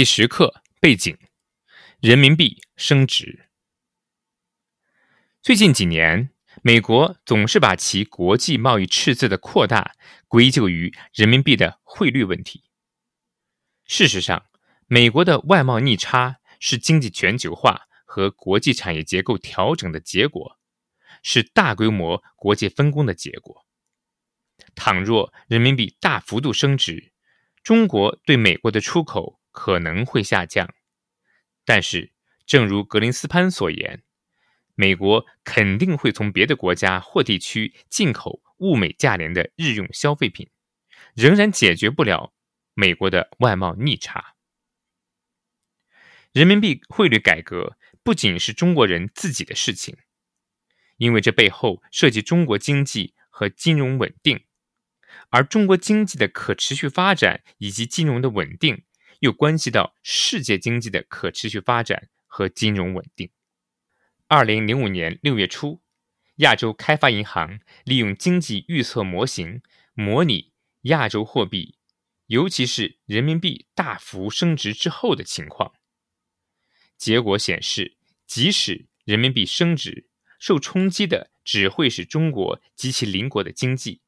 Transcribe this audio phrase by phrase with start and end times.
[0.00, 1.14] 第十课背景：
[2.00, 3.50] 人民币升值。
[5.42, 6.30] 最近几年，
[6.62, 9.94] 美国总是把其国际贸易赤字的扩大
[10.26, 12.64] 归咎于人民币的汇率问题。
[13.84, 14.46] 事实上，
[14.86, 20.58] 美国的外贸逆差是经济全球化和国际产业结构调整的结果，
[21.22, 23.66] 是大规模国际分工的结果。
[24.74, 27.12] 倘若人民币大幅度升值，
[27.62, 29.38] 中国对美国的出口。
[29.52, 30.72] 可能会下降，
[31.64, 32.12] 但是，
[32.46, 34.04] 正如格林斯潘所言，
[34.76, 40.48] 美国肯定会从别的国家或地区进口物美价廉的日用消费品，
[41.14, 42.32] 仍然解决不了
[42.74, 44.36] 美国的外贸逆差。
[46.32, 49.96] 人民币汇率改革不仅是中国人自己的事情，
[50.96, 54.44] 因为这背后涉及中国经济和金融稳定，
[55.30, 58.84] 而中国经济的可持续发展以及金融的稳定。
[59.20, 63.30] 又关系到世界经济的可持续发展和金融稳定。
[64.28, 65.82] 二零零五年六月初，
[66.36, 69.60] 亚洲开发银行利用经济预测模型
[69.92, 71.76] 模拟亚洲货币，
[72.28, 75.74] 尤其是人民币大幅升值之后的情况。
[76.96, 80.08] 结果显示，即使人民币升值，
[80.38, 84.00] 受冲击的只会是中国及其邻国的经济，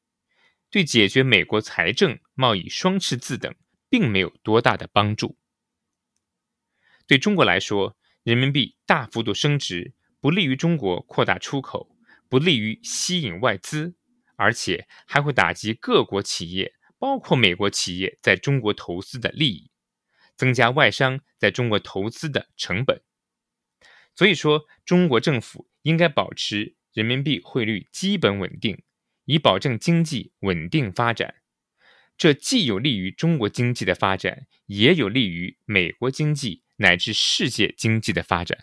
[0.73, 3.53] 对解决美国财政、贸易双赤字等。
[3.93, 5.37] 并没有多大的帮助。
[7.05, 11.95] 对中国来说，人民币大幅度升值不利于中国扩大出口，
[12.27, 13.93] 不利于吸引外资，
[14.35, 19.69] 而且还会打击各国企业，包括美国企业在中国投资的利益，
[20.35, 23.03] 增加外商在中国投资的成本。
[24.15, 28.81] 所以说，中国政府应该保持人民币汇率基本稳定，
[29.25, 31.35] 以保证经济稳定发展。
[32.17, 38.57] 这既有利于中国经济的发展，也有利于美国经济乃至世界经济的发展。